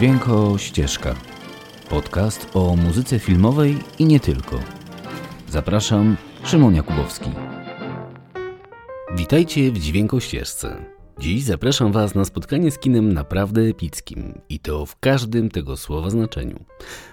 Dźwięko 0.00 0.58
Ścieżka. 0.58 1.14
Podcast 1.90 2.50
o 2.54 2.76
muzyce 2.76 3.18
filmowej 3.18 3.78
i 3.98 4.04
nie 4.04 4.20
tylko. 4.20 4.60
Zapraszam, 5.48 6.16
Szymon 6.44 6.74
Jakubowski. 6.74 7.30
Witajcie 9.16 9.72
w 9.72 9.78
Dźwięko 9.78 10.20
Ścieżce. 10.20 10.84
Dziś 11.18 11.44
zapraszam 11.44 11.92
Was 11.92 12.14
na 12.14 12.24
spotkanie 12.24 12.70
z 12.70 12.78
kinem 12.78 13.12
naprawdę 13.12 13.60
epickim 13.60 14.40
i 14.48 14.58
to 14.58 14.86
w 14.86 14.96
każdym 15.00 15.50
tego 15.50 15.76
słowa 15.76 16.10
znaczeniu. 16.10 16.64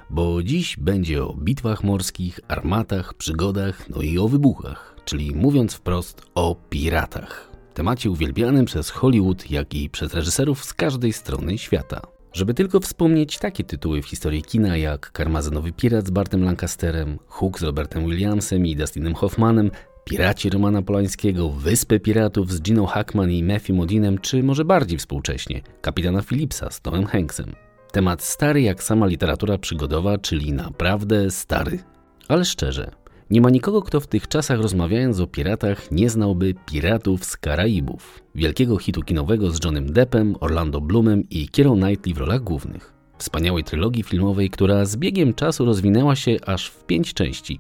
Bo 0.10 0.44
dziś 0.44 0.78
będzie 0.78 1.24
o 1.24 1.34
bitwach 1.34 1.84
morskich, 1.84 2.40
armatach, 2.48 3.14
przygodach, 3.14 3.90
no 3.90 4.02
i 4.02 4.18
o 4.18 4.28
wybuchach, 4.28 4.96
czyli 5.06 5.36
mówiąc 5.36 5.74
wprost 5.74 6.26
o 6.36 6.56
piratach. 6.70 7.52
Temacie 7.74 8.12
uwielbianym 8.12 8.66
przez 8.66 8.90
Hollywood, 8.90 9.52
jak 9.52 9.74
i 9.74 9.90
przez 9.90 10.14
reżyserów 10.14 10.66
z 10.66 10.74
każdej 10.74 11.14
strony 11.14 11.58
świata. 11.58 12.17
Żeby 12.34 12.54
tylko 12.54 12.80
wspomnieć 12.80 13.38
takie 13.38 13.64
tytuły 13.64 14.02
w 14.02 14.06
historii 14.06 14.44
kina 14.44 14.78
jak 14.78 15.12
Karmazynowy 15.12 15.72
Pirat 15.72 16.08
z 16.08 16.10
Bartem 16.10 16.44
Lancasterem, 16.44 17.20
Hook 17.28 17.60
z 17.60 17.64
Robertem 17.64 18.06
Williamsem 18.06 18.66
i 18.66 18.76
Dustinem 18.76 19.16
Hoffmanem, 19.16 19.72
Piraci 20.04 20.50
Romana 20.50 20.82
Polańskiego, 20.82 21.50
Wyspę 21.50 22.00
Piratów 22.00 22.54
z 22.54 22.62
Gino 22.62 22.86
Hackman 22.86 23.32
i 23.32 23.44
Matthew 23.44 23.70
Modinem, 23.70 24.18
czy 24.18 24.44
może 24.44 24.66
bardziej 24.66 24.98
współcześnie, 24.98 25.62
Kapitana 25.82 26.22
Phillipsa 26.22 26.72
z 26.72 26.82
Tomem 26.82 27.06
Hanksem. 27.06 27.56
Temat 27.92 28.24
stary 28.24 28.62
jak 28.62 28.84
sama 28.84 29.06
literatura 29.06 29.58
przygodowa, 29.58 30.18
czyli 30.18 30.54
naprawdę 30.54 31.32
stary. 31.32 31.80
Ale 32.28 32.46
szczerze, 32.46 32.92
nie 33.30 33.42
ma 33.42 33.50
nikogo, 33.50 33.82
kto 33.82 34.00
w 34.00 34.08
tych 34.08 34.28
czasach 34.28 34.62
rozmawiając 34.62 35.20
o 35.20 35.28
piratach 35.28 35.92
nie 35.92 36.10
znałby 36.10 36.54
Piratów 36.66 37.26
z 37.26 37.38
Karaibów, 37.38 38.24
wielkiego 38.36 38.78
hitu 38.78 39.04
kinowego 39.04 39.52
z 39.52 39.64
Johnem 39.64 39.94
Deppem, 39.94 40.36
Orlando 40.40 40.82
Bloomem 40.82 41.24
i 41.30 41.50
Kierą 41.50 41.76
Knightley 41.76 42.14
w 42.14 42.18
rolach 42.18 42.44
głównych. 42.44 42.94
Wspaniałej 43.18 43.64
trylogii 43.64 44.04
filmowej, 44.04 44.50
która 44.50 44.86
z 44.86 44.98
biegiem 44.98 45.34
czasu 45.34 45.66
rozwinęła 45.66 46.16
się 46.16 46.38
aż 46.46 46.68
w 46.68 46.86
pięć 46.86 47.14
części 47.14 47.60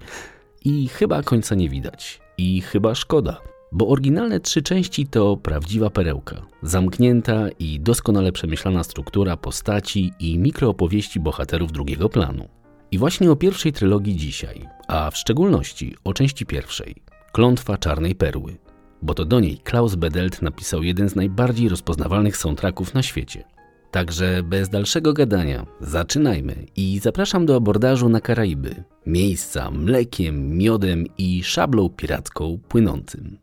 i 0.66 0.88
chyba 0.88 1.24
końca 1.24 1.56
nie 1.56 1.70
widać. 1.70 2.22
I 2.38 2.62
chyba 2.62 2.96
szkoda, 2.96 3.42
bo 3.72 3.88
oryginalne 3.88 4.40
trzy 4.40 4.62
części 4.62 5.08
to 5.08 5.38
prawdziwa 5.38 5.90
perełka. 5.90 6.46
Zamknięta 6.64 7.50
i 7.60 7.80
doskonale 7.80 8.32
przemyślana 8.32 8.84
struktura 8.84 9.38
postaci 9.38 10.12
i 10.20 10.40
mikroopowieści 10.40 11.20
bohaterów 11.20 11.72
drugiego 11.72 12.10
planu. 12.10 12.48
I 12.92 12.98
właśnie 12.98 13.32
o 13.32 13.36
pierwszej 13.36 13.74
trylogii 13.74 14.16
dzisiaj, 14.16 14.68
a 14.88 15.12
w 15.12 15.18
szczególności 15.18 15.96
o 16.04 16.14
części 16.14 16.46
pierwszej 16.46 16.96
Klątwa 17.32 17.78
Czarnej 17.78 18.16
Perły, 18.16 18.58
bo 19.02 19.14
to 19.14 19.26
do 19.26 19.40
niej 19.40 19.58
Klaus 19.58 19.96
Bedelt 19.96 20.42
napisał 20.42 20.84
jeden 20.84 21.10
z 21.10 21.16
najbardziej 21.16 21.70
rozpoznawalnych 21.70 22.38
soundtracków 22.38 22.94
na 22.94 23.04
świecie. 23.04 23.44
Także 23.92 24.44
bez 24.44 24.70
dalszego 24.70 25.14
gadania, 25.14 25.66
zaczynajmy 25.82 26.66
i 26.76 27.00
zapraszam 27.00 27.46
do 27.46 27.56
abordażu 27.56 28.10
na 28.10 28.22
Karaiby, 28.22 28.84
miejsca 29.06 29.72
mlekiem, 29.72 30.58
miodem 30.58 31.06
i 31.18 31.44
szablą 31.44 31.90
piracką 31.90 32.60
płynącym. 32.68 33.38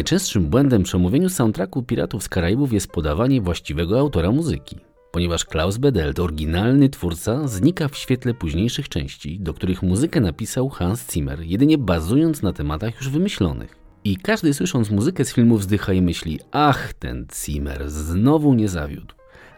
Najczęstszym 0.00 0.46
błędem 0.46 0.82
przy 0.82 0.96
omówieniu 0.96 1.28
soundtracku 1.28 1.82
Piratów 1.82 2.22
z 2.22 2.28
Karaibów 2.28 2.72
jest 2.72 2.92
podawanie 2.92 3.40
właściwego 3.40 4.00
autora 4.00 4.30
muzyki, 4.32 4.76
ponieważ 5.12 5.44
Klaus 5.44 5.76
Bedelt, 5.76 6.18
oryginalny 6.18 6.88
twórca, 6.88 7.48
znika 7.48 7.88
w 7.88 7.96
świetle 7.96 8.34
późniejszych 8.34 8.88
części, 8.88 9.40
do 9.40 9.54
których 9.54 9.82
muzykę 9.82 10.20
napisał 10.20 10.68
Hans 10.68 11.12
Zimmer, 11.12 11.40
jedynie 11.42 11.78
bazując 11.78 12.42
na 12.42 12.52
tematach 12.52 12.96
już 12.96 13.08
wymyślonych. 13.08 13.76
I 14.04 14.16
każdy 14.16 14.54
słysząc 14.54 14.90
muzykę 14.90 15.24
z 15.24 15.32
filmu 15.34 15.56
wzdycha 15.56 15.92
i 15.92 16.02
myśli, 16.02 16.38
ach, 16.52 16.92
ten 16.94 17.26
Zimmer 17.44 17.90
znowu 17.90 18.54
nie 18.54 18.68
zawiódł. 18.68 19.14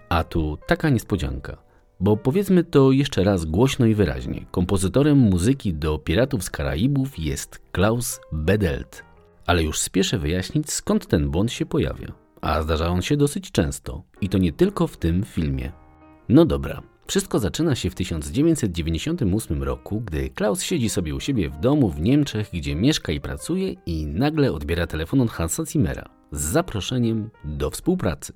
A 0.09 0.25
tu 0.25 0.59
taka 0.67 0.89
niespodzianka. 0.89 1.57
Bo 2.01 2.17
powiedzmy 2.17 2.65
to 2.65 2.93
jeszcze 2.93 3.25
raz 3.25 3.45
głośno 3.45 3.87
i 3.87 3.95
wyraźnie. 3.95 4.47
Kompozytorem 4.51 5.19
muzyki 5.19 5.75
do 5.75 5.99
Piratów 5.99 6.45
z 6.45 6.51
Karaibów 6.51 7.19
jest 7.19 7.61
Klaus 7.73 8.21
Bedelt. 8.33 9.12
Ale 9.47 9.63
już 9.63 9.79
spieszę 9.79 10.19
wyjaśnić, 10.19 10.71
skąd 10.71 11.07
ten 11.07 11.31
błąd 11.31 11.53
się 11.53 11.67
pojawia. 11.67 12.13
A 12.41 12.63
zdarza 12.63 12.89
on 12.89 13.03
się 13.03 13.17
dosyć 13.17 13.51
często. 13.51 14.03
I 14.21 14.29
to 14.29 14.39
nie 14.39 14.53
tylko 14.53 14.87
w 14.87 14.97
tym 14.97 15.25
filmie. 15.25 15.73
No 16.29 16.45
dobra, 16.45 16.83
wszystko 17.07 17.39
zaczyna 17.39 17.75
się 17.75 17.91
w 17.91 17.95
1998 17.95 19.63
roku, 19.63 20.01
gdy 20.01 20.31
Klaus 20.31 20.63
siedzi 20.63 20.91
sobie 20.91 21.15
u 21.15 21.21
siebie 21.21 21.51
w 21.51 21.61
domu 21.61 21.89
w 21.89 22.01
Niemczech, 22.01 22.51
gdzie 22.53 22.75
mieszka 22.75 23.13
i 23.13 23.21
pracuje 23.21 23.75
i 23.87 24.07
nagle 24.07 24.53
odbiera 24.53 24.87
telefon 24.87 25.21
od 25.21 25.31
Hansa 25.31 25.65
Zimmera 25.65 26.09
z 26.33 26.41
zaproszeniem 26.41 27.31
do 27.45 27.71
współpracy. 27.71 28.33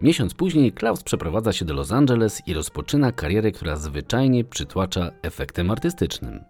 Miesiąc 0.00 0.34
później 0.34 0.72
Klaus 0.72 1.02
przeprowadza 1.02 1.52
się 1.52 1.64
do 1.64 1.74
Los 1.74 1.92
Angeles 1.92 2.42
i 2.46 2.54
rozpoczyna 2.54 3.12
karierę, 3.12 3.52
która 3.52 3.76
zwyczajnie 3.76 4.44
przytłacza 4.44 5.10
efektem 5.22 5.70
artystycznym. 5.70 6.40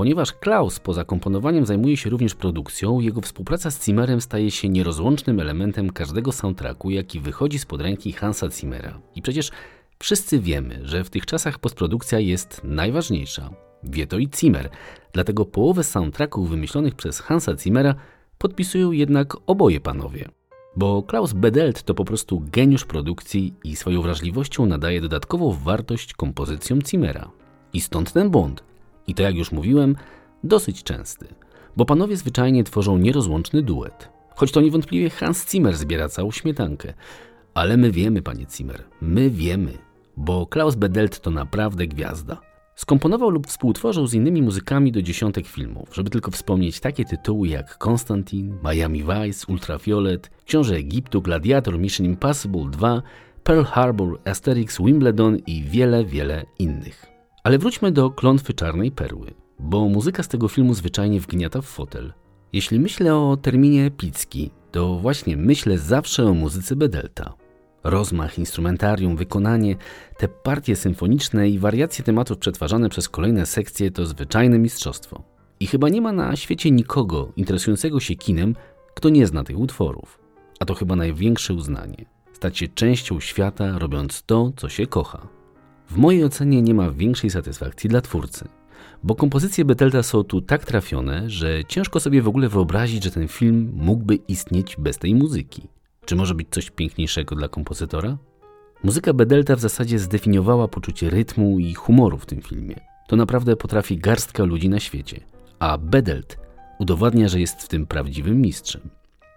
Ponieważ 0.00 0.32
Klaus 0.32 0.80
poza 0.80 1.04
komponowaniem 1.04 1.66
zajmuje 1.66 1.96
się 1.96 2.10
również 2.10 2.34
produkcją, 2.34 3.00
jego 3.00 3.20
współpraca 3.20 3.70
z 3.70 3.84
Zimmerem 3.84 4.20
staje 4.20 4.50
się 4.50 4.68
nierozłącznym 4.68 5.40
elementem 5.40 5.90
każdego 5.90 6.32
soundtracku, 6.32 6.90
jaki 6.90 7.20
wychodzi 7.20 7.58
spod 7.58 7.80
ręki 7.80 8.12
Hansa 8.12 8.50
Zimmera. 8.50 9.00
I 9.14 9.22
przecież 9.22 9.50
wszyscy 9.98 10.40
wiemy, 10.40 10.80
że 10.82 11.04
w 11.04 11.10
tych 11.10 11.26
czasach 11.26 11.58
postprodukcja 11.58 12.18
jest 12.18 12.60
najważniejsza. 12.64 13.50
Wie 13.82 14.06
to 14.06 14.18
i 14.18 14.28
Zimmer, 14.36 14.70
dlatego 15.12 15.44
połowę 15.44 15.84
soundtracków 15.84 16.50
wymyślonych 16.50 16.94
przez 16.94 17.20
Hansa 17.20 17.56
Zimmera 17.56 17.94
podpisują 18.38 18.92
jednak 18.92 19.36
oboje 19.46 19.80
panowie. 19.80 20.28
Bo 20.76 21.02
Klaus 21.02 21.32
Bedelt 21.32 21.82
to 21.82 21.94
po 21.94 22.04
prostu 22.04 22.42
geniusz 22.52 22.84
produkcji 22.84 23.54
i 23.64 23.76
swoją 23.76 24.02
wrażliwością 24.02 24.66
nadaje 24.66 25.00
dodatkową 25.00 25.56
wartość 25.64 26.14
kompozycjom 26.14 26.82
Zimmera. 26.82 27.30
I 27.72 27.80
stąd 27.80 28.12
ten 28.12 28.30
błąd, 28.30 28.69
i 29.10 29.14
to, 29.14 29.22
jak 29.22 29.34
już 29.34 29.52
mówiłem, 29.52 29.96
dosyć 30.44 30.82
częsty, 30.82 31.26
bo 31.76 31.84
panowie 31.84 32.16
zwyczajnie 32.16 32.64
tworzą 32.64 32.98
nierozłączny 32.98 33.62
duet. 33.62 34.08
Choć 34.34 34.52
to 34.52 34.60
niewątpliwie 34.60 35.10
Hans 35.10 35.50
Zimmer 35.50 35.76
zbiera 35.76 36.08
całą 36.08 36.30
śmietankę. 36.30 36.94
Ale 37.54 37.76
my 37.76 37.90
wiemy, 37.90 38.22
panie 38.22 38.46
Zimmer, 38.56 38.84
my 39.00 39.30
wiemy, 39.30 39.78
bo 40.16 40.46
Klaus 40.46 40.74
Bedelt 40.74 41.20
to 41.20 41.30
naprawdę 41.30 41.86
gwiazda. 41.86 42.40
Skomponował 42.76 43.30
lub 43.30 43.46
współtworzył 43.46 44.06
z 44.06 44.14
innymi 44.14 44.42
muzykami 44.42 44.92
do 44.92 45.02
dziesiątek 45.02 45.46
filmów, 45.46 45.88
żeby 45.92 46.10
tylko 46.10 46.30
wspomnieć 46.30 46.80
takie 46.80 47.04
tytuły 47.04 47.48
jak 47.48 47.78
Konstantin, 47.78 48.58
Miami 48.64 49.02
Vice, 49.02 49.52
Ultraviolet, 49.52 50.30
Książę 50.46 50.74
Egiptu, 50.74 51.22
Gladiator, 51.22 51.78
Mission 51.78 52.06
Impossible 52.06 52.70
2, 52.70 53.02
Pearl 53.44 53.62
Harbor, 53.62 54.20
Asterix, 54.24 54.78
Wimbledon 54.78 55.38
i 55.46 55.62
wiele, 55.62 56.04
wiele 56.04 56.44
innych. 56.58 57.09
Ale 57.42 57.58
wróćmy 57.58 57.92
do 57.92 58.10
klątwy 58.10 58.54
Czarnej 58.54 58.90
Perły, 58.90 59.34
bo 59.58 59.88
muzyka 59.88 60.22
z 60.22 60.28
tego 60.28 60.48
filmu 60.48 60.74
zwyczajnie 60.74 61.20
wgniata 61.20 61.60
w 61.60 61.66
fotel. 61.66 62.12
Jeśli 62.52 62.80
myślę 62.80 63.16
o 63.16 63.36
terminie 63.36 63.84
epicki, 63.84 64.50
to 64.70 64.98
właśnie 64.98 65.36
myślę 65.36 65.78
zawsze 65.78 66.26
o 66.26 66.34
muzyce 66.34 66.76
Bedelta. 66.76 67.34
Rozmach, 67.84 68.38
instrumentarium, 68.38 69.16
wykonanie, 69.16 69.76
te 70.18 70.28
partie 70.28 70.76
symfoniczne 70.76 71.48
i 71.48 71.58
wariacje 71.58 72.04
tematów 72.04 72.38
przetwarzane 72.38 72.88
przez 72.88 73.08
kolejne 73.08 73.46
sekcje 73.46 73.90
to 73.90 74.06
zwyczajne 74.06 74.58
mistrzostwo. 74.58 75.22
I 75.60 75.66
chyba 75.66 75.88
nie 75.88 76.00
ma 76.00 76.12
na 76.12 76.36
świecie 76.36 76.70
nikogo 76.70 77.32
interesującego 77.36 78.00
się 78.00 78.14
kinem, 78.14 78.54
kto 78.94 79.08
nie 79.08 79.26
zna 79.26 79.44
tych 79.44 79.58
utworów. 79.58 80.20
A 80.60 80.64
to 80.64 80.74
chyba 80.74 80.96
największe 80.96 81.54
uznanie. 81.54 82.04
Stać 82.32 82.58
się 82.58 82.68
częścią 82.68 83.20
świata, 83.20 83.78
robiąc 83.78 84.22
to, 84.22 84.52
co 84.56 84.68
się 84.68 84.86
kocha. 84.86 85.39
W 85.90 85.96
mojej 85.96 86.24
ocenie 86.24 86.62
nie 86.62 86.74
ma 86.74 86.90
większej 86.90 87.30
satysfakcji 87.30 87.90
dla 87.90 88.00
twórcy, 88.00 88.48
bo 89.02 89.14
kompozycje 89.14 89.64
Betelta 89.64 90.02
są 90.02 90.24
tu 90.24 90.40
tak 90.40 90.64
trafione, 90.64 91.30
że 91.30 91.64
ciężko 91.64 92.00
sobie 92.00 92.22
w 92.22 92.28
ogóle 92.28 92.48
wyobrazić, 92.48 93.04
że 93.04 93.10
ten 93.10 93.28
film 93.28 93.72
mógłby 93.74 94.14
istnieć 94.14 94.76
bez 94.78 94.98
tej 94.98 95.14
muzyki. 95.14 95.68
Czy 96.04 96.16
może 96.16 96.34
być 96.34 96.48
coś 96.50 96.70
piękniejszego 96.70 97.36
dla 97.36 97.48
kompozytora? 97.48 98.18
Muzyka 98.84 99.12
Bedelta 99.12 99.56
w 99.56 99.60
zasadzie 99.60 99.98
zdefiniowała 99.98 100.68
poczucie 100.68 101.10
rytmu 101.10 101.58
i 101.58 101.74
humoru 101.74 102.18
w 102.18 102.26
tym 102.26 102.42
filmie. 102.42 102.76
To 103.08 103.16
naprawdę 103.16 103.56
potrafi 103.56 103.98
garstka 103.98 104.44
ludzi 104.44 104.68
na 104.68 104.80
świecie, 104.80 105.20
a 105.58 105.78
Bedelt 105.78 106.38
udowadnia, 106.78 107.28
że 107.28 107.40
jest 107.40 107.62
w 107.62 107.68
tym 107.68 107.86
prawdziwym 107.86 108.40
mistrzem. 108.40 108.90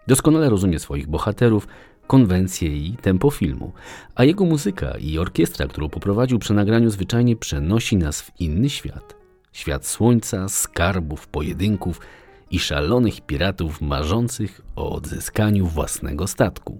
Doskonale 0.07 0.49
rozumie 0.49 0.79
swoich 0.79 1.07
bohaterów, 1.07 1.67
konwencje 2.07 2.69
i 2.69 2.97
tempo 3.01 3.31
filmu, 3.31 3.73
a 4.15 4.23
jego 4.23 4.45
muzyka 4.45 4.97
i 4.97 5.17
orkiestra, 5.17 5.67
którą 5.67 5.89
poprowadził 5.89 6.39
przy 6.39 6.53
nagraniu, 6.53 6.89
zwyczajnie 6.89 7.35
przenosi 7.35 7.97
nas 7.97 8.21
w 8.21 8.41
inny 8.41 8.69
świat. 8.69 9.15
Świat 9.51 9.85
słońca, 9.85 10.49
skarbów, 10.49 11.27
pojedynków 11.27 11.99
i 12.51 12.59
szalonych 12.59 13.21
piratów 13.21 13.81
marzących 13.81 14.61
o 14.75 14.95
odzyskaniu 14.95 15.67
własnego 15.67 16.27
statku. 16.27 16.79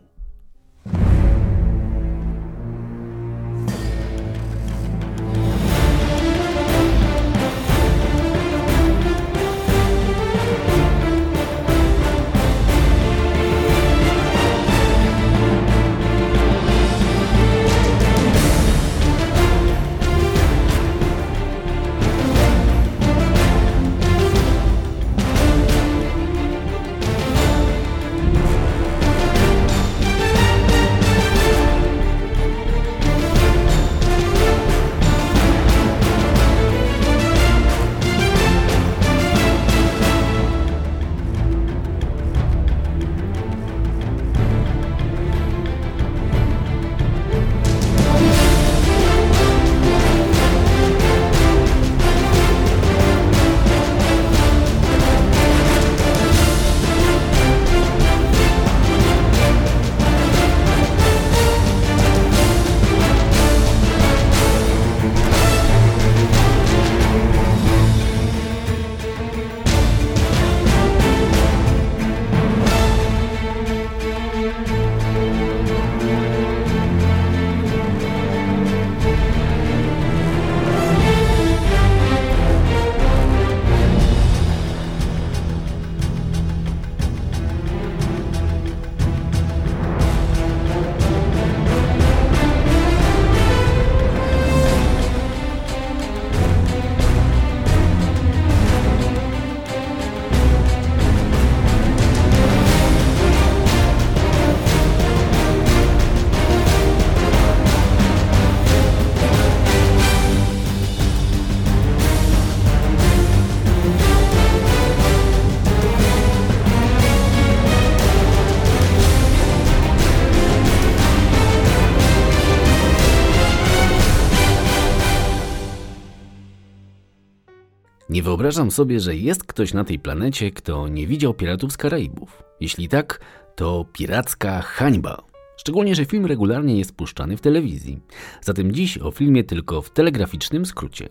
Nie 128.13 128.23
wyobrażam 128.23 128.71
sobie, 128.71 128.99
że 128.99 129.15
jest 129.15 129.43
ktoś 129.43 129.73
na 129.73 129.83
tej 129.83 129.99
planecie, 129.99 130.51
kto 130.51 130.87
nie 130.87 131.07
widział 131.07 131.33
Piratów 131.33 131.71
z 131.71 131.77
Karaibów. 131.77 132.43
Jeśli 132.59 132.87
tak, 132.87 133.19
to 133.55 133.85
piracka 133.93 134.61
hańba. 134.61 135.23
Szczególnie, 135.57 135.95
że 135.95 136.05
film 136.05 136.25
regularnie 136.25 136.77
jest 136.77 136.95
puszczany 136.95 137.37
w 137.37 137.41
telewizji. 137.41 137.99
Zatem 138.41 138.71
dziś 138.71 138.97
o 138.97 139.11
filmie 139.11 139.43
tylko 139.43 139.81
w 139.81 139.89
telegraficznym 139.89 140.65
skrócie. 140.65 141.07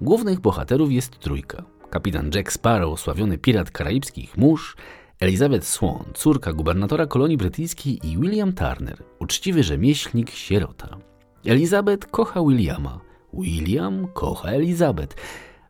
Głównych 0.00 0.40
bohaterów 0.40 0.92
jest 0.92 1.18
trójka. 1.18 1.64
Kapitan 1.90 2.30
Jack 2.34 2.52
Sparrow, 2.52 3.00
sławiony 3.00 3.38
pirat 3.38 3.70
karaibskich 3.70 4.36
mórz, 4.36 4.76
Elizabeth 5.20 5.66
Swan, 5.66 6.04
córka 6.14 6.52
gubernatora 6.52 7.06
kolonii 7.06 7.36
brytyjskiej 7.36 8.06
i 8.06 8.18
William 8.18 8.52
Turner, 8.52 9.02
uczciwy 9.18 9.62
rzemieślnik 9.62 10.30
sierota. 10.30 10.98
Elizabeth 11.46 12.10
kocha 12.10 12.40
Williama, 12.42 13.00
William 13.32 14.08
kocha 14.12 14.48
Elizabeth 14.48 15.16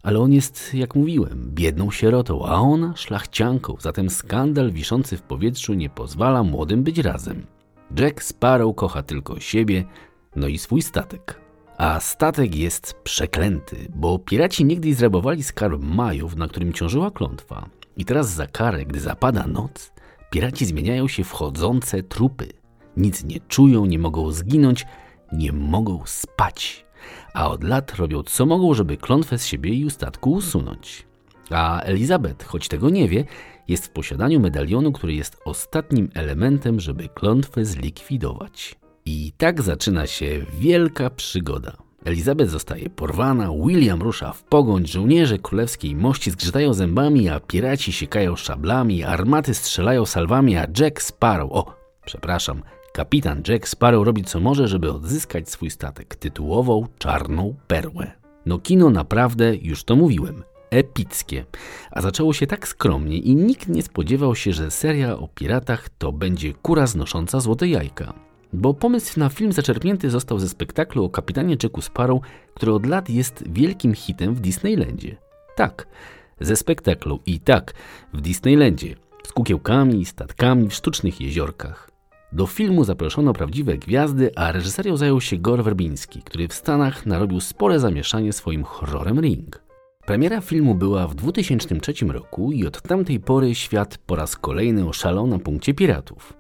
ale 0.04 0.20
on 0.20 0.32
jest, 0.32 0.74
jak 0.74 0.94
mówiłem, 0.94 1.50
biedną 1.54 1.90
sierotą, 1.90 2.46
a 2.46 2.54
ona 2.54 2.96
szlachcianką, 2.96 3.76
zatem 3.80 4.10
skandal 4.10 4.72
wiszący 4.72 5.16
w 5.16 5.22
powietrzu 5.22 5.74
nie 5.74 5.90
pozwala 5.90 6.42
młodym 6.42 6.82
być 6.82 6.98
razem. 6.98 7.46
Jack 7.98 8.22
Sparrow 8.22 8.76
kocha 8.76 9.02
tylko 9.02 9.40
siebie, 9.40 9.84
no 10.36 10.48
i 10.48 10.58
swój 10.58 10.82
statek. 10.82 11.40
A 11.78 12.00
statek 12.00 12.54
jest 12.54 12.94
przeklęty, 13.04 13.76
bo 13.94 14.18
piraci 14.18 14.64
niegdyś 14.64 14.94
zrabowali 14.94 15.42
skarb 15.42 15.82
Majów, 15.82 16.36
na 16.36 16.48
którym 16.48 16.72
ciążyła 16.72 17.10
klątwa. 17.10 17.68
I 17.96 18.04
teraz 18.04 18.30
za 18.30 18.46
karę, 18.46 18.84
gdy 18.84 19.00
zapada 19.00 19.46
noc, 19.46 19.92
piraci 20.30 20.66
zmieniają 20.66 21.08
się 21.08 21.24
w 21.24 21.32
chodzące 21.32 22.02
trupy. 22.02 22.48
Nic 22.96 23.24
nie 23.24 23.40
czują, 23.48 23.86
nie 23.86 23.98
mogą 23.98 24.30
zginąć, 24.30 24.86
nie 25.32 25.52
mogą 25.52 26.02
spać 26.06 26.83
a 27.34 27.50
od 27.50 27.64
lat 27.64 27.94
robią 27.94 28.22
co 28.22 28.46
mogą, 28.46 28.74
żeby 28.74 28.96
klątwę 28.96 29.38
z 29.38 29.46
siebie 29.46 29.74
i 29.74 29.84
ustatku 29.84 30.32
usunąć. 30.32 31.06
A 31.50 31.80
Elizabeth, 31.80 32.44
choć 32.44 32.68
tego 32.68 32.90
nie 32.90 33.08
wie, 33.08 33.24
jest 33.68 33.86
w 33.86 33.90
posiadaniu 33.90 34.40
medalionu, 34.40 34.92
który 34.92 35.14
jest 35.14 35.36
ostatnim 35.44 36.10
elementem, 36.14 36.80
żeby 36.80 37.08
klątwę 37.08 37.64
zlikwidować. 37.64 38.74
I 39.06 39.32
tak 39.38 39.62
zaczyna 39.62 40.06
się 40.06 40.46
wielka 40.58 41.10
przygoda. 41.10 41.76
Elizabeth 42.04 42.50
zostaje 42.50 42.90
porwana, 42.90 43.50
William 43.66 44.02
rusza 44.02 44.32
w 44.32 44.42
pogoń, 44.42 44.86
żołnierze 44.86 45.38
królewskiej 45.38 45.96
mości 45.96 46.30
zgrzytają 46.30 46.74
zębami, 46.74 47.28
a 47.28 47.40
piraci 47.40 47.92
siekają 47.92 48.36
szablami, 48.36 49.04
armaty 49.04 49.54
strzelają 49.54 50.06
salwami, 50.06 50.56
a 50.56 50.66
Jack 50.78 51.02
Sparrow, 51.02 51.52
o, 51.52 51.74
przepraszam, 52.04 52.62
kapitan 52.94 53.42
Jack 53.48 53.68
Sparrow 53.68 54.06
robi 54.06 54.24
co 54.24 54.40
może, 54.40 54.68
żeby 54.68 54.92
odzyskać 54.92 55.50
swój 55.50 55.70
statek, 55.70 56.16
tytułową 56.16 56.86
czarną 56.98 57.54
perłę. 57.66 58.12
No 58.46 58.58
kino 58.58 58.90
naprawdę, 58.90 59.56
już 59.56 59.84
to 59.84 59.96
mówiłem, 59.96 60.42
epickie. 60.70 61.44
A 61.90 62.02
zaczęło 62.02 62.32
się 62.32 62.46
tak 62.46 62.68
skromnie 62.68 63.18
i 63.18 63.36
nikt 63.36 63.68
nie 63.68 63.82
spodziewał 63.82 64.34
się, 64.34 64.52
że 64.52 64.70
seria 64.70 65.16
o 65.16 65.28
piratach 65.28 65.88
to 65.98 66.12
będzie 66.12 66.54
kura 66.54 66.86
znosząca 66.86 67.40
złote 67.40 67.68
jajka. 67.68 68.14
Bo 68.52 68.74
pomysł 68.74 69.20
na 69.20 69.28
film 69.28 69.52
zaczerpnięty 69.52 70.10
został 70.10 70.38
ze 70.38 70.48
spektaklu 70.48 71.04
o 71.04 71.10
kapitanie 71.10 71.56
Jacku 71.62 71.82
Sparrow, 71.82 72.22
który 72.54 72.72
od 72.72 72.86
lat 72.86 73.10
jest 73.10 73.44
wielkim 73.46 73.94
hitem 73.94 74.34
w 74.34 74.40
Disneylandzie. 74.40 75.16
Tak, 75.56 75.86
ze 76.40 76.56
spektaklu 76.56 77.20
i 77.26 77.40
tak, 77.40 77.74
w 78.12 78.20
Disneylandzie, 78.20 78.94
z 79.26 79.32
kukiełkami, 79.32 80.04
statkami, 80.04 80.68
w 80.68 80.74
sztucznych 80.74 81.20
jeziorkach. 81.20 81.93
Do 82.34 82.46
filmu 82.46 82.84
zaproszono 82.84 83.32
prawdziwe 83.32 83.78
gwiazdy, 83.78 84.30
a 84.36 84.52
reżyserią 84.52 84.96
zajął 84.96 85.20
się 85.20 85.38
Gore 85.38 85.62
Werbiński, 85.62 86.22
który 86.22 86.48
w 86.48 86.52
Stanach 86.52 87.06
narobił 87.06 87.40
spore 87.40 87.80
zamieszanie 87.80 88.32
swoim 88.32 88.64
horrorem 88.64 89.20
Ring. 89.20 89.62
Premiera 90.06 90.40
filmu 90.40 90.74
była 90.74 91.08
w 91.08 91.14
2003 91.14 91.92
roku 92.08 92.52
i 92.52 92.66
od 92.66 92.82
tamtej 92.82 93.20
pory 93.20 93.54
świat 93.54 93.98
po 93.98 94.16
raz 94.16 94.36
kolejny 94.36 94.88
oszalał 94.88 95.26
na 95.26 95.38
punkcie 95.38 95.74
piratów. 95.74 96.32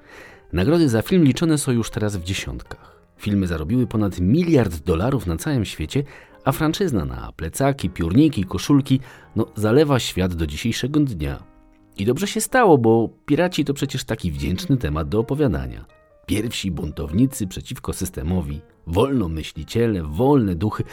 Nagrody 0.52 0.88
za 0.88 1.02
film 1.02 1.24
liczone 1.24 1.58
są 1.58 1.72
już 1.72 1.90
teraz 1.90 2.16
w 2.16 2.24
dziesiątkach. 2.24 3.00
Filmy 3.16 3.46
zarobiły 3.46 3.86
ponad 3.86 4.20
miliard 4.20 4.76
dolarów 4.76 5.26
na 5.26 5.36
całym 5.36 5.64
świecie, 5.64 6.02
a 6.44 6.52
franczyzna 6.52 7.04
na 7.04 7.32
plecaki, 7.36 7.90
piórniki, 7.90 8.44
koszulki 8.44 9.00
no, 9.36 9.46
zalewa 9.56 9.98
świat 9.98 10.34
do 10.34 10.46
dzisiejszego 10.46 11.00
dnia. 11.00 11.53
I 11.96 12.04
dobrze 12.04 12.26
się 12.26 12.40
stało, 12.40 12.78
bo 12.78 13.08
piraci 13.26 13.64
to 13.64 13.74
przecież 13.74 14.04
taki 14.04 14.32
wdzięczny 14.32 14.76
temat 14.76 15.08
do 15.08 15.18
opowiadania. 15.20 15.84
Pierwsi 16.26 16.70
buntownicy 16.70 17.46
przeciwko 17.46 17.92
systemowi, 17.92 18.60
wolnomyśliciele, 18.86 20.02
wolne 20.02 20.54
duchy. 20.54 20.84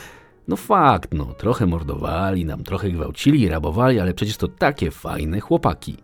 No 0.47 0.55
fakt, 0.55 1.13
no, 1.13 1.25
trochę 1.25 1.65
mordowali 1.65 2.45
nam, 2.45 2.63
trochę 2.63 2.91
gwałcili 2.91 3.41
i 3.41 3.49
rabowali, 3.49 3.99
ale 3.99 4.13
przecież 4.13 4.37
to 4.37 4.47
takie 4.47 4.91
fajne 4.91 5.39
chłopaki. 5.39 5.97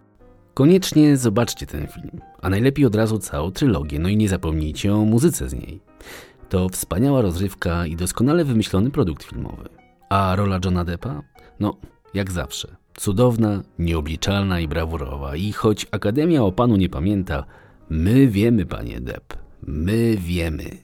Koniecznie 0.53 1.17
zobaczcie 1.17 1.65
ten 1.65 1.87
film, 1.87 2.21
a 2.41 2.49
najlepiej 2.49 2.85
od 2.85 2.95
razu 2.95 3.19
całą 3.19 3.51
trylogię, 3.51 3.99
no 3.99 4.09
i 4.09 4.17
nie 4.17 4.29
zapomnijcie 4.29 4.93
o 4.93 5.05
muzyce 5.05 5.49
z 5.49 5.53
niej. 5.53 5.81
To 6.49 6.69
wspaniała 6.69 7.21
rozrywka 7.21 7.85
i 7.85 7.95
doskonale 7.95 8.45
wymyślony 8.45 8.91
produkt 8.91 9.23
filmowy. 9.23 9.69
A 10.09 10.35
rola 10.35 10.59
Johna 10.65 10.85
Deppa? 10.85 11.21
No, 11.59 11.77
jak 12.13 12.31
zawsze. 12.31 12.75
Cudowna, 12.99 13.63
nieobliczalna 13.79 14.59
i 14.59 14.67
brawurowa. 14.67 15.35
I 15.35 15.51
choć 15.51 15.87
Akademia 15.91 16.43
o 16.43 16.51
panu 16.51 16.75
nie 16.75 16.89
pamięta, 16.89 17.43
my 17.89 18.27
wiemy, 18.27 18.65
panie 18.65 19.01
Depp. 19.01 19.33
My 19.61 20.17
wiemy. 20.17 20.77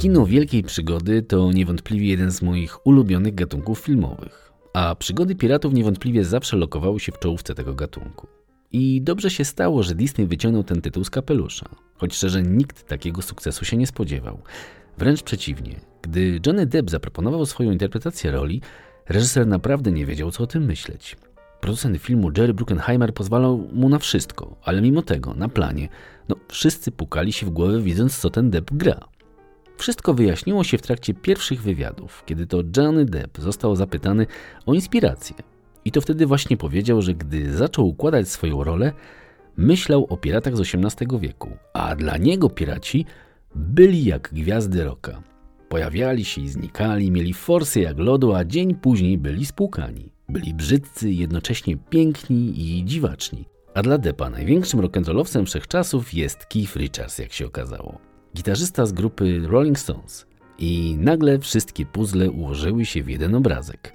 Kino 0.00 0.26
Wielkiej 0.26 0.62
Przygody 0.62 1.22
to 1.22 1.52
niewątpliwie 1.52 2.08
jeden 2.08 2.30
z 2.30 2.42
moich 2.42 2.86
ulubionych 2.86 3.34
gatunków 3.34 3.78
filmowych, 3.78 4.52
a 4.74 4.94
przygody 4.94 5.34
piratów 5.34 5.72
niewątpliwie 5.72 6.24
zawsze 6.24 6.56
lokowały 6.56 7.00
się 7.00 7.12
w 7.12 7.18
czołówce 7.18 7.54
tego 7.54 7.74
gatunku. 7.74 8.26
I 8.72 9.02
dobrze 9.02 9.30
się 9.30 9.44
stało, 9.44 9.82
że 9.82 9.94
Disney 9.94 10.26
wyciągnął 10.26 10.64
ten 10.64 10.80
tytuł 10.80 11.04
z 11.04 11.10
kapelusza, 11.10 11.68
choć 11.94 12.14
szczerze 12.14 12.42
nikt 12.42 12.88
takiego 12.88 13.22
sukcesu 13.22 13.64
się 13.64 13.76
nie 13.76 13.86
spodziewał. 13.86 14.42
Wręcz 14.98 15.22
przeciwnie, 15.22 15.80
gdy 16.02 16.40
Johnny 16.46 16.66
Depp 16.66 16.90
zaproponował 16.90 17.46
swoją 17.46 17.70
interpretację 17.70 18.30
roli, 18.30 18.62
reżyser 19.08 19.46
naprawdę 19.46 19.92
nie 19.92 20.06
wiedział, 20.06 20.30
co 20.30 20.44
o 20.44 20.46
tym 20.46 20.64
myśleć. 20.64 21.16
Producent 21.60 21.98
filmu 21.98 22.30
Jerry 22.36 22.54
Bruckheimer 22.54 23.14
pozwalał 23.14 23.68
mu 23.72 23.88
na 23.88 23.98
wszystko, 23.98 24.56
ale 24.62 24.82
mimo 24.82 25.02
tego, 25.02 25.34
na 25.34 25.48
planie, 25.48 25.88
no 26.28 26.36
wszyscy 26.48 26.90
pukali 26.92 27.32
się 27.32 27.46
w 27.46 27.50
głowę 27.50 27.80
widząc, 27.80 28.18
co 28.18 28.30
ten 28.30 28.50
Depp 28.50 28.76
gra. 28.76 29.00
Wszystko 29.80 30.14
wyjaśniło 30.14 30.64
się 30.64 30.78
w 30.78 30.82
trakcie 30.82 31.14
pierwszych 31.14 31.62
wywiadów, 31.62 32.22
kiedy 32.26 32.46
to 32.46 32.62
Johnny 32.76 33.04
Depp 33.04 33.42
został 33.42 33.76
zapytany 33.76 34.26
o 34.66 34.74
inspirację. 34.74 35.36
I 35.84 35.92
to 35.92 36.00
wtedy 36.00 36.26
właśnie 36.26 36.56
powiedział, 36.56 37.02
że 37.02 37.14
gdy 37.14 37.52
zaczął 37.56 37.88
układać 37.88 38.28
swoją 38.28 38.64
rolę, 38.64 38.92
myślał 39.56 40.06
o 40.10 40.16
piratach 40.16 40.56
z 40.56 40.60
XVIII 40.60 41.20
wieku, 41.20 41.50
a 41.72 41.96
dla 41.96 42.16
niego 42.16 42.50
piraci 42.50 43.06
byli 43.54 44.04
jak 44.04 44.30
gwiazdy 44.32 44.84
roka. 44.84 45.22
Pojawiali 45.68 46.24
się 46.24 46.40
i 46.40 46.48
znikali, 46.48 47.10
mieli 47.10 47.34
forsy 47.34 47.80
jak 47.80 47.98
lodu, 47.98 48.34
a 48.34 48.44
dzień 48.44 48.74
później 48.74 49.18
byli 49.18 49.46
spłukani. 49.46 50.12
Byli 50.28 50.54
brzydcy, 50.54 51.10
jednocześnie 51.10 51.76
piękni 51.76 52.52
i 52.56 52.84
dziwaczni. 52.84 53.44
A 53.74 53.82
dla 53.82 53.98
Deppa 53.98 54.30
największym 54.30 54.80
rock'n'rollowcem 54.80 55.46
wszechczasów 55.46 56.14
jest 56.14 56.46
Keith 56.46 56.76
Richards, 56.76 57.18
jak 57.18 57.32
się 57.32 57.46
okazało 57.46 58.09
gitarzysta 58.34 58.86
z 58.86 58.92
grupy 58.92 59.40
Rolling 59.46 59.78
Stones. 59.78 60.26
I 60.58 60.96
nagle 60.98 61.38
wszystkie 61.38 61.86
puzzle 61.86 62.30
ułożyły 62.30 62.84
się 62.84 63.02
w 63.02 63.08
jeden 63.08 63.34
obrazek. 63.34 63.92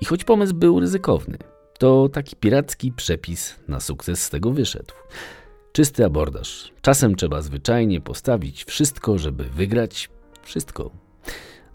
I 0.00 0.04
choć 0.04 0.24
pomysł 0.24 0.54
był 0.54 0.80
ryzykowny, 0.80 1.38
to 1.78 2.08
taki 2.08 2.36
piracki 2.36 2.92
przepis 2.92 3.54
na 3.68 3.80
sukces 3.80 4.22
z 4.22 4.30
tego 4.30 4.50
wyszedł. 4.50 4.94
Czysty 5.72 6.04
abordaż. 6.04 6.72
Czasem 6.82 7.14
trzeba 7.14 7.42
zwyczajnie 7.42 8.00
postawić 8.00 8.64
wszystko, 8.64 9.18
żeby 9.18 9.44
wygrać 9.44 10.10
wszystko. 10.42 10.90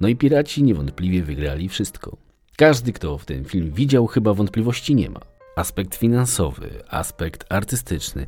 No 0.02 0.08
i 0.08 0.16
piraci 0.16 0.64
niewątpliwie 0.64 1.24
wygrali 1.24 1.70
wszystko. 1.70 2.18
Każdy, 2.58 2.94
kto 2.94 3.18
w 3.18 3.26
ten 3.26 3.46
film 3.46 3.72
widział, 3.72 4.08
chyba 4.08 4.34
wątpliwości 4.34 4.96
nie 4.96 5.10
ma. 5.10 5.20
Aspekt 5.56 5.96
finansowy, 5.96 6.70
aspekt 6.90 7.46
artystyczny 7.50 8.26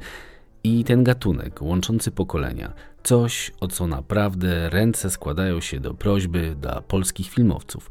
i 0.65 0.83
ten 0.83 1.03
gatunek 1.03 1.61
łączący 1.61 2.11
pokolenia. 2.11 2.73
Coś, 3.03 3.51
o 3.59 3.67
co 3.67 3.87
naprawdę 3.87 4.69
ręce 4.69 5.09
składają 5.09 5.61
się 5.61 5.79
do 5.79 5.93
prośby 5.93 6.55
dla 6.61 6.81
polskich 6.81 7.29
filmowców. 7.29 7.89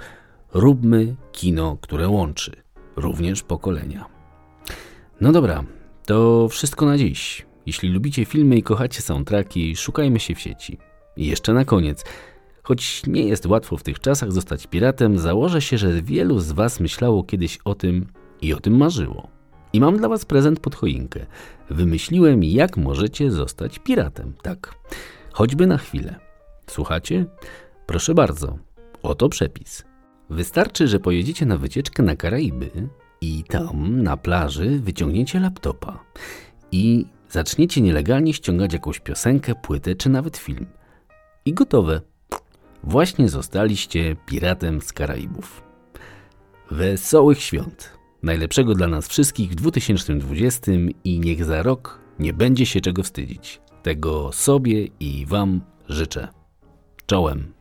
Róbmy 0.55 1.17
kino, 1.33 1.79
które 1.81 2.09
łączy 2.09 2.53
również 2.97 3.43
pokolenia. 3.43 4.05
No 5.21 5.33
dobra, 5.33 5.65
to 6.07 6.49
wszystko 6.49 6.87
na 6.87 6.99
dziś. 6.99 7.47
Jeśli 7.67 7.89
lubicie 7.89 8.25
filmy 8.25 8.57
i 8.57 8.63
kochacie 8.63 9.03
soundtracki, 9.03 9.77
szukajmy 9.77 10.21
się 10.21 10.35
w 10.35 10.41
sieci. 10.41 10.79
I 11.17 11.27
jeszcze 11.27 11.53
na 11.53 11.65
koniec. 11.65 12.05
Choć 12.63 13.03
nie 13.07 13.25
jest 13.25 13.47
łatwo 13.47 13.77
w 13.77 13.83
tych 13.83 14.01
czasach 14.01 14.33
zostać 14.33 14.67
piratem, 14.67 15.19
założę 15.19 15.63
się, 15.63 15.79
że 15.79 16.03
wielu 16.03 16.39
z 16.39 16.53
Was 16.53 16.81
myślało 16.81 17.25
kiedyś 17.25 17.59
o 17.65 17.75
tym 17.75 18.07
i 18.43 18.55
o 18.55 18.61
tym 18.61 18.77
marzyło. 18.77 19.34
I 19.75 19.81
mam 19.81 19.97
dla 19.97 20.09
Was 20.09 20.25
prezent 20.25 20.61
pod 20.61 20.75
choinkę. 20.75 21.27
Wymyśliłem, 21.71 22.45
jak 22.45 22.77
możecie 22.77 23.31
zostać 23.31 23.79
piratem. 23.79 24.33
Tak, 24.43 24.75
choćby 25.33 25.67
na 25.67 25.79
chwilę. 25.79 26.15
Słuchacie? 26.67 27.27
Proszę 27.87 28.15
bardzo, 28.15 28.59
oto 29.03 29.29
przepis. 29.29 29.85
Wystarczy, 30.31 30.89
że 30.89 31.01
pojedziecie 31.01 31.47
na 31.47 31.59
wycieczkę 31.59 32.03
na 32.03 32.17
Karaiby 32.17 32.71
i 33.21 33.45
tam 33.49 34.03
na 34.03 34.17
plaży 34.17 34.79
wyciągniecie 34.81 35.41
laptopa 35.41 36.05
i 36.73 37.07
zaczniecie 37.31 37.81
nielegalnie 37.81 38.35
ściągać 38.35 38.73
jakąś 38.73 39.01
piosenkę, 39.01 39.55
płytę 39.55 39.95
czy 39.95 40.09
nawet 40.09 40.37
film. 40.37 40.67
I 41.45 41.55
gotowe. 41.55 42.01
Właśnie 42.85 43.29
zostaliście 43.29 44.17
piratem 44.27 44.81
z 44.81 44.93
Karaibów. 44.93 45.63
Wesołych 46.71 47.43
świąt! 47.43 48.04
Najlepszego 48.25 48.75
dla 48.75 48.89
nas 48.89 49.09
wszystkich 49.09 49.51
w 49.51 49.55
2020 49.55 50.73
i 51.05 51.21
niech 51.21 51.45
za 51.45 51.63
rok 51.63 52.01
nie 52.19 52.33
będzie 52.33 52.67
się 52.67 52.81
czego 52.81 53.03
wstydzić. 53.03 53.61
Tego 53.83 54.33
sobie 54.33 54.89
i 55.01 55.27
Wam 55.27 55.61
życzę. 55.89 56.29
Czołem! 57.07 57.53